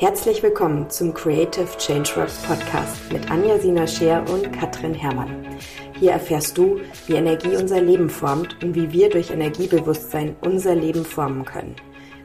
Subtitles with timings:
[0.00, 5.44] Herzlich willkommen zum Creative Changeworks Podcast mit Anja Sina Scheer und Katrin Herrmann.
[5.98, 6.78] Hier erfährst du,
[7.08, 11.74] wie Energie unser Leben formt und wie wir durch Energiebewusstsein unser Leben formen können.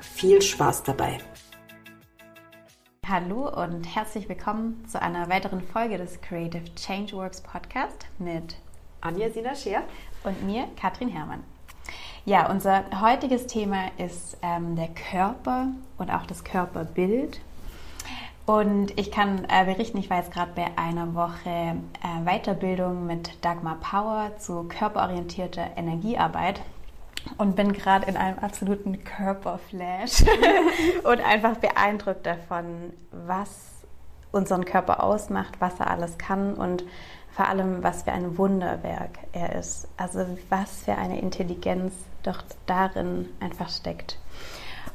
[0.01, 1.17] Viel Spaß dabei!
[3.07, 8.55] Hallo und herzlich willkommen zu einer weiteren Folge des Creative Changeworks Podcast mit
[9.01, 9.81] Anja Sina Scheer
[10.23, 11.43] und mir, Katrin Herrmann.
[12.25, 17.41] Ja, unser heutiges Thema ist ähm, der Körper und auch das Körperbild.
[18.45, 23.43] Und ich kann äh, berichten, ich war jetzt gerade bei einer Woche äh, Weiterbildung mit
[23.43, 26.61] Dagmar Power zu körperorientierter Energiearbeit
[27.37, 30.25] und bin gerade in einem absoluten Körperflash
[31.03, 33.71] und einfach beeindruckt davon, was
[34.33, 36.83] unseren Körper ausmacht, was er alles kann und
[37.31, 39.87] vor allem, was für ein Wunderwerk er ist.
[39.95, 44.19] Also was für eine Intelligenz doch darin einfach steckt.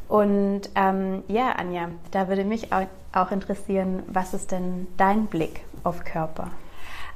[0.08, 2.86] Und ähm, ja, Anja, da würde mich auch
[3.30, 6.50] interessieren, was ist denn dein Blick auf Körper?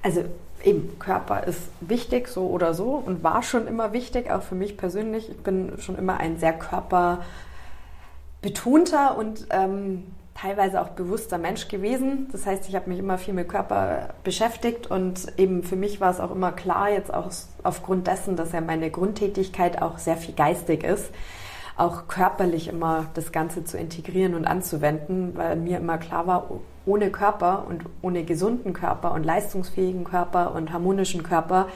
[0.02, 0.24] Also
[0.64, 4.76] eben, Körper ist wichtig, so oder so, und war schon immer wichtig, auch für mich
[4.76, 5.30] persönlich.
[5.30, 12.28] Ich bin schon immer ein sehr körperbetonter und ähm, teilweise auch bewusster Mensch gewesen.
[12.32, 16.10] Das heißt, ich habe mich immer viel mit Körper beschäftigt und eben für mich war
[16.10, 17.30] es auch immer klar, jetzt auch
[17.62, 21.10] aufgrund dessen, dass ja meine Grundtätigkeit auch sehr viel geistig ist,
[21.76, 26.50] auch körperlich immer das Ganze zu integrieren und anzuwenden, weil mir immer klar war,
[26.84, 31.68] ohne Körper und ohne gesunden Körper und leistungsfähigen Körper und harmonischen Körper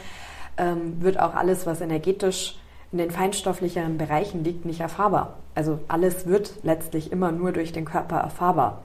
[0.56, 2.58] ähm, wird auch alles, was energetisch
[2.92, 5.34] in den feinstofflicheren Bereichen liegt, nicht erfahrbar.
[5.54, 8.82] Also alles wird letztlich immer nur durch den Körper erfahrbar.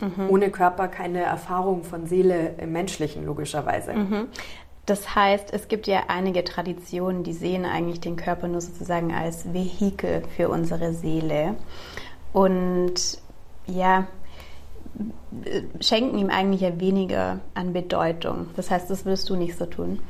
[0.00, 0.30] Mhm.
[0.30, 3.92] Ohne Körper keine Erfahrung von Seele im Menschlichen, logischerweise.
[3.92, 4.28] Mhm.
[4.86, 9.52] Das heißt, es gibt ja einige Traditionen, die sehen eigentlich den Körper nur sozusagen als
[9.52, 11.54] Vehikel für unsere Seele.
[12.32, 13.18] Und
[13.66, 14.08] ja,
[15.80, 18.48] schenken ihm eigentlich ja weniger an Bedeutung.
[18.56, 20.00] Das heißt, das würdest du nicht so tun.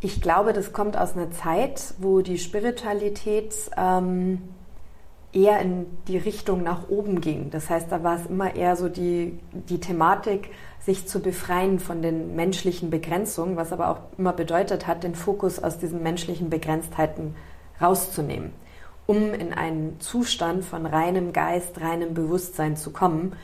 [0.00, 4.42] Ich glaube, das kommt aus einer Zeit, wo die Spiritualität ähm,
[5.32, 7.50] eher in die Richtung nach oben ging.
[7.50, 10.50] Das heißt, da war es immer eher so die, die Thematik,
[10.88, 15.62] sich zu befreien von den menschlichen Begrenzungen, was aber auch immer bedeutet hat, den Fokus
[15.62, 17.36] aus diesen menschlichen Begrenztheiten
[17.78, 18.52] rauszunehmen,
[19.04, 23.34] um in einen Zustand von reinem Geist, reinem Bewusstsein zu kommen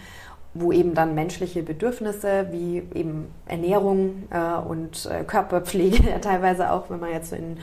[0.57, 6.91] wo eben dann menschliche Bedürfnisse wie eben Ernährung äh, und äh, Körperpflege ja teilweise auch,
[6.91, 7.59] wenn man jetzt so in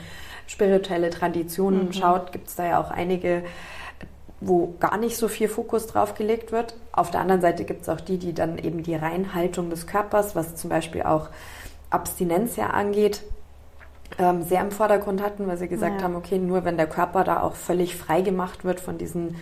[0.46, 1.92] spirituelle Traditionen mhm.
[1.94, 3.44] schaut, gibt es da ja auch einige,
[4.44, 6.74] wo gar nicht so viel Fokus drauf gelegt wird.
[6.92, 10.34] Auf der anderen Seite gibt es auch die, die dann eben die Reinhaltung des Körpers,
[10.34, 11.28] was zum Beispiel auch
[11.90, 13.22] Abstinenz ja angeht,
[14.18, 16.02] ähm, sehr im Vordergrund hatten, weil sie gesagt ja.
[16.02, 19.36] haben, okay, nur wenn der Körper da auch völlig frei gemacht wird von diesen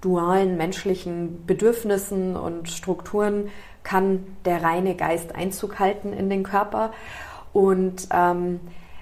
[0.00, 3.50] dualen menschlichen Bedürfnissen und Strukturen
[3.82, 6.92] kann der reine Geist Einzug halten in den Körper.
[7.52, 8.60] Und ähm,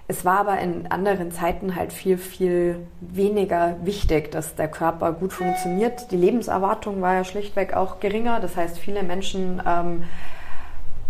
[0.08, 5.32] es war aber in anderen Zeiten halt viel, viel weniger wichtig, dass der Körper gut
[5.32, 6.12] funktioniert.
[6.12, 8.38] Die Lebenserwartung war ja schlichtweg auch geringer.
[8.38, 10.04] Das heißt, viele Menschen ähm,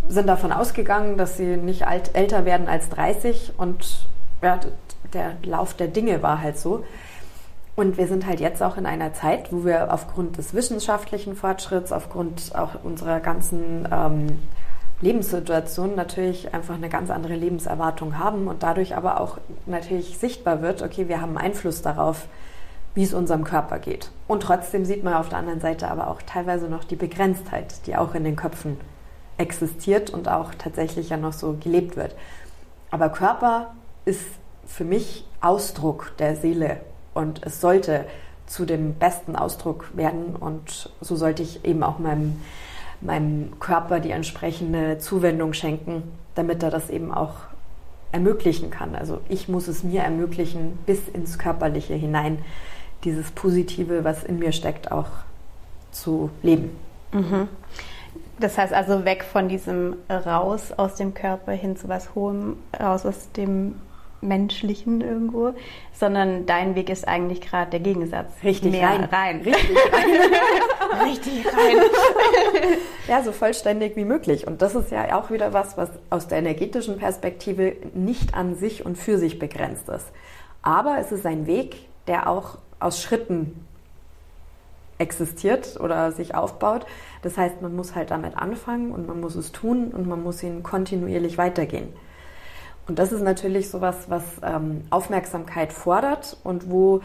[0.08, 4.06] sind davon ausgegangen, dass sie nicht alt, älter werden als 30 und
[4.40, 4.60] ja,
[5.12, 6.84] der Lauf der Dinge war halt so.
[7.74, 11.92] Und wir sind halt jetzt auch in einer Zeit, wo wir aufgrund des wissenschaftlichen Fortschritts,
[11.92, 14.38] aufgrund auch unserer ganzen ähm,
[15.00, 20.82] Lebenssituation natürlich einfach eine ganz andere Lebenserwartung haben und dadurch aber auch natürlich sichtbar wird,
[20.82, 22.28] okay, wir haben Einfluss darauf,
[22.94, 24.10] wie es unserem Körper geht.
[24.26, 27.96] Und trotzdem sieht man auf der anderen Seite aber auch teilweise noch die Begrenztheit, die
[27.96, 28.78] auch in den Köpfen
[29.36, 32.16] existiert und auch tatsächlich ja noch so gelebt wird.
[32.90, 33.74] Aber Körper
[34.06, 34.24] ist
[34.66, 36.80] für mich Ausdruck der Seele
[37.12, 38.06] und es sollte
[38.46, 42.40] zu dem besten Ausdruck werden und so sollte ich eben auch meinem,
[43.00, 46.02] meinem Körper die entsprechende Zuwendung schenken,
[46.34, 47.34] damit er das eben auch
[48.12, 48.94] ermöglichen kann.
[48.94, 52.38] Also ich muss es mir ermöglichen, bis ins Körperliche hinein
[53.04, 55.08] dieses Positive, was in mir steckt, auch
[55.90, 56.70] zu leben.
[57.12, 57.48] Mhm.
[58.38, 63.06] Das heißt also weg von diesem raus aus dem Körper hin zu was Hohem, raus
[63.06, 63.76] aus dem
[64.20, 65.52] Menschlichen irgendwo,
[65.92, 68.30] sondern dein Weg ist eigentlich gerade der Gegensatz.
[68.42, 69.04] Richtig Mehr rein.
[69.04, 69.40] rein.
[69.40, 71.04] Richtig rein.
[71.08, 71.76] Richtig rein.
[73.08, 74.46] ja, so vollständig wie möglich.
[74.46, 78.84] Und das ist ja auch wieder was, was aus der energetischen Perspektive nicht an sich
[78.84, 80.06] und für sich begrenzt ist.
[80.62, 81.76] Aber es ist ein Weg,
[82.06, 83.64] der auch aus Schritten
[84.98, 86.86] existiert oder sich aufbaut.
[87.22, 90.42] Das heißt, man muss halt damit anfangen und man muss es tun und man muss
[90.42, 91.88] ihn kontinuierlich weitergehen.
[92.86, 97.00] Und das ist natürlich sowas, was ähm, Aufmerksamkeit fordert und wo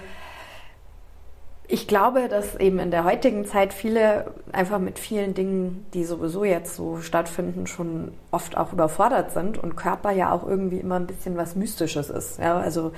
[1.68, 6.44] Ich glaube, dass eben in der heutigen Zeit viele einfach mit vielen Dingen, die sowieso
[6.44, 11.07] jetzt so stattfinden, schon oft auch überfordert sind und Körper ja auch irgendwie immer ein
[11.07, 12.39] bisschen was Mystisches ist.
[12.39, 12.92] Ja, also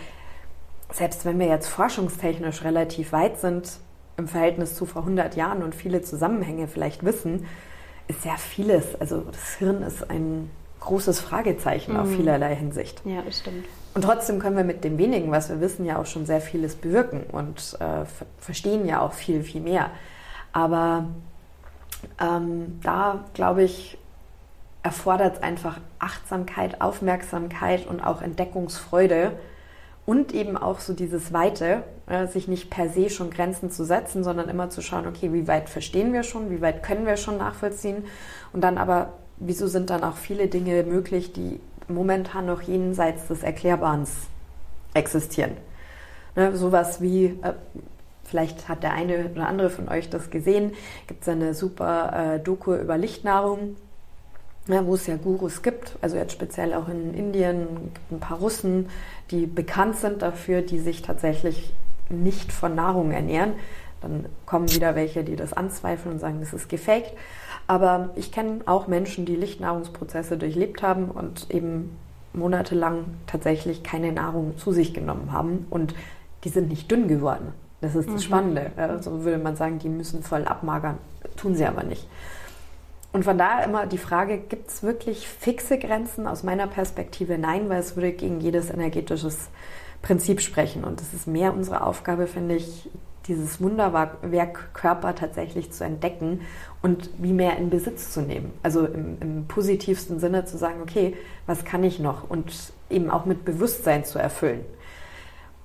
[0.91, 3.77] selbst wenn wir jetzt forschungstechnisch relativ weit sind
[4.17, 7.45] im Verhältnis zu vor 100 Jahren und viele Zusammenhänge vielleicht wissen,
[8.07, 10.49] ist ja vieles, also das Hirn ist ein
[10.83, 11.99] großes Fragezeichen mhm.
[11.99, 13.01] auf vielerlei Hinsicht.
[13.05, 13.65] Ja, das stimmt.
[13.93, 16.75] Und trotzdem können wir mit dem wenigen, was wir wissen, ja auch schon sehr vieles
[16.75, 18.05] bewirken und äh,
[18.39, 19.91] verstehen ja auch viel, viel mehr.
[20.51, 21.05] Aber
[22.19, 23.97] ähm, da, glaube ich,
[24.81, 29.31] erfordert es einfach Achtsamkeit, Aufmerksamkeit und auch Entdeckungsfreude
[30.05, 34.23] und eben auch so dieses Weite, äh, sich nicht per se schon Grenzen zu setzen,
[34.23, 37.37] sondern immer zu schauen, okay, wie weit verstehen wir schon, wie weit können wir schon
[37.37, 38.03] nachvollziehen
[38.51, 39.13] und dann aber,
[39.45, 44.05] wieso sind dann auch viele Dinge möglich, die momentan noch jenseits des Erklärbaren
[44.93, 45.51] existieren.
[46.35, 47.53] Ne, sowas wie, äh,
[48.23, 50.71] vielleicht hat der eine oder andere von euch das gesehen,
[51.07, 53.75] gibt es eine super äh, Doku über Lichtnahrung,
[54.67, 58.39] ja, wo es ja Gurus gibt, also jetzt speziell auch in Indien, gibt ein paar
[58.39, 58.89] Russen,
[59.29, 61.73] die bekannt sind dafür, die sich tatsächlich
[62.09, 63.53] nicht von Nahrung ernähren.
[64.03, 67.13] Dann kommen wieder welche, die das anzweifeln und sagen, das ist gefaked.
[67.65, 71.97] Aber ich kenne auch Menschen, die Lichtnahrungsprozesse durchlebt haben und eben
[72.33, 75.95] monatelang tatsächlich keine Nahrung zu sich genommen haben und
[76.43, 77.53] die sind nicht dünn geworden.
[77.81, 78.19] Das ist das mhm.
[78.19, 78.71] Spannende.
[78.77, 80.97] Also würde man sagen, die müssen voll abmagern.
[81.37, 82.07] Tun sie aber nicht.
[83.11, 86.25] Und von daher immer die Frage, gibt es wirklich fixe Grenzen?
[86.25, 89.49] Aus meiner Perspektive nein, weil es würde gegen jedes energetisches
[90.01, 90.83] Prinzip sprechen.
[90.83, 92.89] Und es ist mehr unsere Aufgabe, finde ich,
[93.27, 96.41] dieses Wunderwerk Körper tatsächlich zu entdecken
[96.81, 98.51] und wie mehr in Besitz zu nehmen.
[98.63, 101.15] Also im, im, positivsten Sinne zu sagen, okay,
[101.45, 102.29] was kann ich noch?
[102.29, 104.61] Und eben auch mit Bewusstsein zu erfüllen.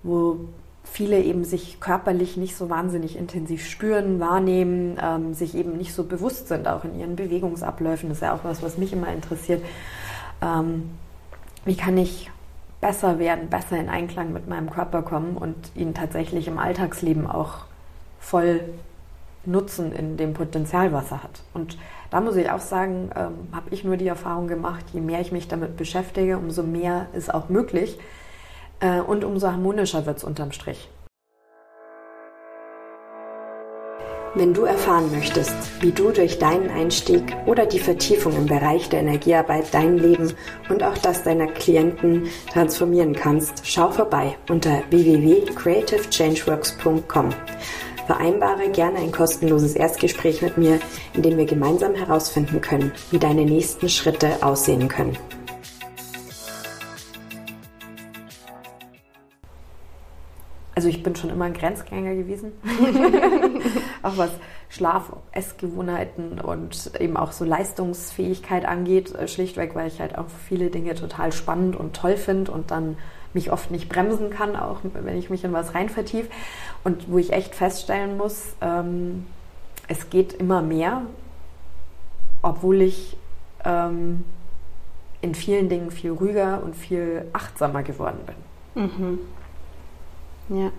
[0.02, 0.38] Wo
[0.84, 6.04] viele eben sich körperlich nicht so wahnsinnig intensiv spüren, wahrnehmen, ähm, sich eben nicht so
[6.04, 8.08] bewusst sind, auch in ihren Bewegungsabläufen.
[8.08, 9.62] Das ist ja auch was, was mich immer interessiert.
[10.40, 10.90] Ähm,
[11.64, 12.30] wie kann ich
[12.80, 17.64] besser werden, besser in Einklang mit meinem Körper kommen und ihn tatsächlich im Alltagsleben auch
[18.20, 18.60] voll
[19.44, 21.40] nutzen in dem Potenzial, was er hat.
[21.54, 21.78] Und
[22.10, 25.32] da muss ich auch sagen, ähm, habe ich nur die Erfahrung gemacht, je mehr ich
[25.32, 27.98] mich damit beschäftige, umso mehr ist auch möglich
[28.80, 30.88] äh, und umso harmonischer wird es unterm Strich.
[34.38, 39.00] Wenn du erfahren möchtest, wie du durch deinen Einstieg oder die Vertiefung im Bereich der
[39.00, 40.32] Energiearbeit dein Leben
[40.68, 47.30] und auch das deiner Klienten transformieren kannst, schau vorbei unter www.creativechangeworks.com.
[48.06, 50.78] Vereinbare gerne ein kostenloses Erstgespräch mit mir,
[51.14, 55.18] in dem wir gemeinsam herausfinden können, wie deine nächsten Schritte aussehen können.
[60.78, 62.52] Also ich bin schon immer ein Grenzgänger gewesen.
[64.04, 64.30] auch was
[64.68, 69.12] Schlaf, Essgewohnheiten und eben auch so Leistungsfähigkeit angeht.
[69.12, 72.96] Äh, schlichtweg, weil ich halt auch viele Dinge total spannend und toll finde und dann
[73.34, 76.28] mich oft nicht bremsen kann, auch wenn ich mich in was rein vertief.
[76.84, 79.26] Und wo ich echt feststellen muss, ähm,
[79.88, 81.02] es geht immer mehr,
[82.40, 83.16] obwohl ich
[83.64, 84.24] ähm,
[85.22, 88.20] in vielen Dingen viel ruhiger und viel achtsamer geworden
[88.74, 88.84] bin.
[88.84, 89.18] Mhm.
[90.48, 90.70] Ja.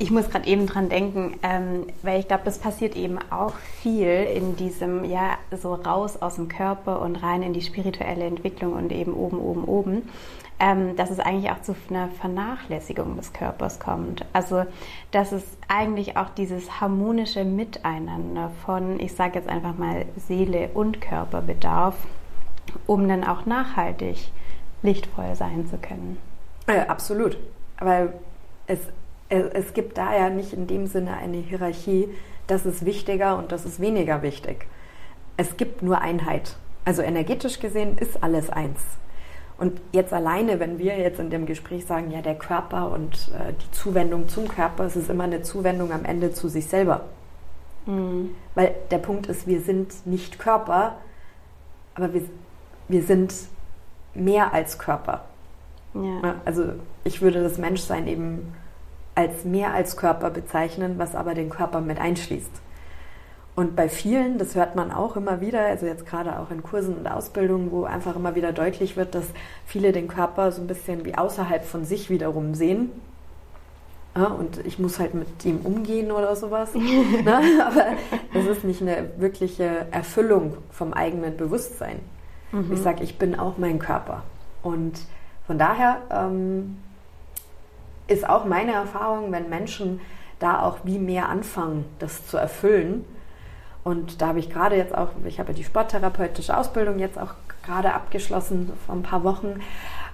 [0.00, 4.28] Ich muss gerade eben dran denken, ähm, weil ich glaube, das passiert eben auch viel
[4.32, 8.92] in diesem, ja, so raus aus dem Körper und rein in die spirituelle Entwicklung und
[8.92, 10.08] eben oben, oben, oben,
[10.60, 14.24] ähm, dass es eigentlich auch zu einer Vernachlässigung des Körpers kommt.
[14.32, 14.64] Also,
[15.10, 21.00] dass es eigentlich auch dieses harmonische Miteinander von, ich sage jetzt einfach mal, Seele und
[21.00, 21.96] Körper bedarf,
[22.86, 24.30] um dann auch nachhaltig
[24.82, 26.18] lichtvoll sein zu können.
[26.68, 27.36] Ja, absolut.
[27.80, 28.12] Weil
[28.68, 28.78] es,
[29.28, 32.08] es, gibt da ja nicht in dem Sinne eine Hierarchie,
[32.46, 34.66] das ist wichtiger und das ist weniger wichtig.
[35.36, 36.56] Es gibt nur Einheit.
[36.84, 38.80] Also energetisch gesehen ist alles eins.
[39.58, 43.52] Und jetzt alleine, wenn wir jetzt in dem Gespräch sagen, ja, der Körper und äh,
[43.52, 47.06] die Zuwendung zum Körper, es ist immer eine Zuwendung am Ende zu sich selber.
[47.86, 48.36] Mhm.
[48.54, 50.96] Weil der Punkt ist, wir sind nicht Körper,
[51.94, 52.22] aber wir,
[52.86, 53.34] wir sind
[54.14, 55.24] mehr als Körper.
[55.94, 56.36] Ja.
[56.44, 58.54] Also ich würde das Menschsein eben
[59.18, 62.52] als mehr als Körper bezeichnen, was aber den Körper mit einschließt.
[63.56, 66.96] Und bei vielen, das hört man auch immer wieder, also jetzt gerade auch in Kursen
[66.96, 69.24] und Ausbildungen, wo einfach immer wieder deutlich wird, dass
[69.66, 72.92] viele den Körper so ein bisschen wie außerhalb von sich wiederum sehen.
[74.16, 76.72] Ja, und ich muss halt mit ihm umgehen oder sowas.
[76.76, 77.40] ne?
[77.66, 77.86] Aber
[78.34, 81.98] es ist nicht eine wirkliche Erfüllung vom eigenen Bewusstsein.
[82.52, 82.72] Mhm.
[82.72, 84.22] Ich sage, ich bin auch mein Körper.
[84.62, 85.00] Und
[85.48, 86.76] von daher ähm,
[88.08, 90.00] ist auch meine Erfahrung, wenn Menschen
[90.40, 93.04] da auch wie mehr anfangen, das zu erfüllen.
[93.84, 97.34] Und da habe ich gerade jetzt auch, ich habe die sporttherapeutische Ausbildung jetzt auch
[97.64, 99.60] gerade abgeschlossen vor ein paar Wochen,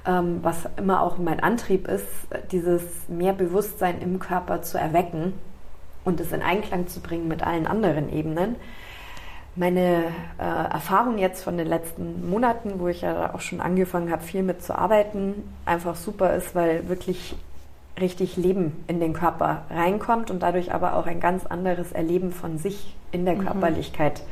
[0.07, 2.07] ähm, was immer auch mein Antrieb ist,
[2.53, 5.33] dieses mehr Bewusstsein im Körper zu erwecken
[6.05, 8.57] und es in Einklang zu bringen mit allen anderen Ebenen.
[9.57, 10.05] Meine
[10.39, 14.43] äh, Erfahrung jetzt von den letzten Monaten, wo ich ja auch schon angefangen habe, viel
[14.43, 15.35] mitzuarbeiten,
[15.65, 17.37] einfach super ist, weil wirklich
[18.01, 22.59] richtig Leben in den Körper reinkommt und dadurch aber auch ein ganz anderes Erleben von
[22.59, 23.47] sich in der mhm.
[23.47, 24.23] Körperlichkeit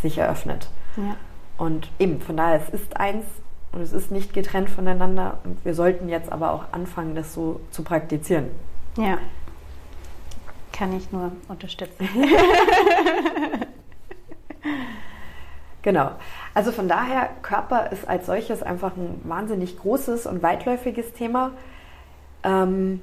[0.00, 0.68] sich eröffnet.
[0.96, 1.16] Ja.
[1.58, 3.24] Und eben, von daher, es ist eins
[3.70, 7.60] und es ist nicht getrennt voneinander und wir sollten jetzt aber auch anfangen, das so
[7.70, 8.46] zu praktizieren.
[8.96, 9.18] Ja.
[10.72, 12.08] Kann ich nur unterstützen.
[15.82, 16.10] genau.
[16.54, 21.52] Also von daher, Körper ist als solches einfach ein wahnsinnig großes und weitläufiges Thema.
[22.42, 23.00] Ähm,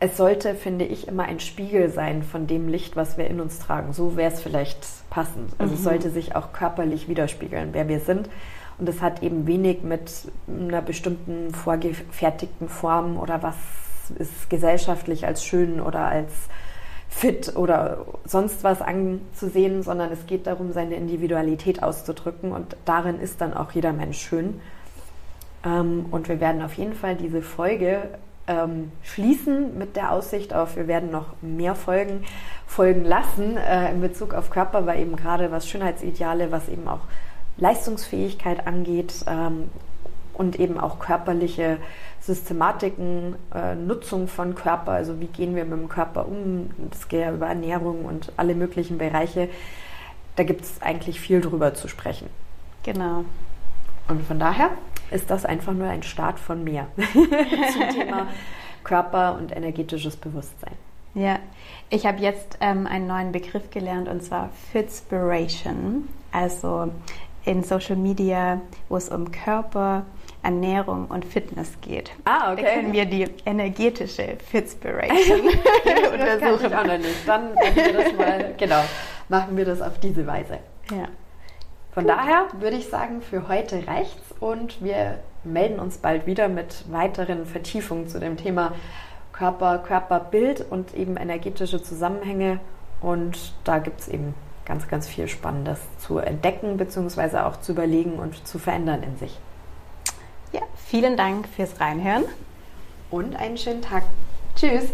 [0.00, 3.58] es sollte, finde ich, immer ein Spiegel sein von dem Licht, was wir in uns
[3.58, 3.92] tragen.
[3.92, 4.78] So wäre es vielleicht
[5.10, 5.52] passend.
[5.58, 5.78] Also mhm.
[5.78, 8.28] es sollte sich auch körperlich widerspiegeln, wer wir sind.
[8.78, 10.12] Und es hat eben wenig mit
[10.46, 13.56] einer bestimmten vorgefertigten Form oder was
[14.16, 16.32] ist gesellschaftlich als schön oder als
[17.08, 23.40] fit oder sonst was anzusehen, sondern es geht darum, seine Individualität auszudrücken und darin ist
[23.40, 24.60] dann auch jeder Mensch schön.
[25.64, 28.08] Ähm, und wir werden auf jeden Fall diese Folge
[28.48, 32.24] ähm, schließen mit der Aussicht auf, wir werden noch mehr Folgen
[32.66, 37.00] folgen lassen äh, in Bezug auf Körper, weil eben gerade was Schönheitsideale, was eben auch
[37.56, 39.70] Leistungsfähigkeit angeht ähm,
[40.34, 41.78] und eben auch körperliche
[42.20, 47.20] Systematiken, äh, Nutzung von Körper, also wie gehen wir mit dem Körper um, das geht
[47.20, 49.48] ja über Ernährung und alle möglichen Bereiche,
[50.36, 52.28] da gibt es eigentlich viel drüber zu sprechen.
[52.84, 53.24] Genau.
[54.08, 54.70] Und von daher
[55.10, 58.28] ist das einfach nur ein Start von mir zum Thema
[58.84, 60.74] Körper und energetisches Bewusstsein.
[61.14, 61.38] Ja,
[61.90, 66.08] ich habe jetzt ähm, einen neuen Begriff gelernt und zwar Fitspiration.
[66.32, 66.92] Also
[67.44, 70.04] in Social Media, wo es um Körper,
[70.42, 72.12] Ernährung und Fitness geht.
[72.24, 72.62] Ah, okay.
[72.62, 75.58] Da können wir die energetische Fitspiration untersuchen.
[76.18, 77.26] Das kann ich auch noch nicht.
[77.26, 78.84] Dann wir das mal, genau,
[79.28, 80.58] machen wir das auf diese Weise.
[80.90, 81.08] Ja.
[81.98, 82.14] Von Gut.
[82.14, 87.44] daher würde ich sagen, für heute reicht's und wir melden uns bald wieder mit weiteren
[87.44, 88.70] Vertiefungen zu dem Thema
[89.32, 92.60] Körper, Körperbild und eben energetische Zusammenhänge.
[93.00, 97.38] Und da gibt es eben ganz, ganz viel Spannendes zu entdecken bzw.
[97.38, 99.36] auch zu überlegen und zu verändern in sich.
[100.52, 102.26] Ja, vielen Dank fürs Reinhören
[103.10, 104.04] und einen schönen Tag.
[104.54, 104.84] Tschüss.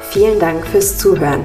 [0.00, 1.44] Vielen Dank fürs Zuhören.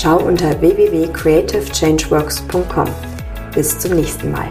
[0.00, 2.86] Schau unter www.creativechangeworks.com.
[3.52, 4.48] Bis zum nächsten Mal.